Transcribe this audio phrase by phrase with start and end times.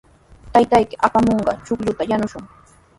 [0.53, 2.43] Taytayki apamunqan chuqlluta yanushun.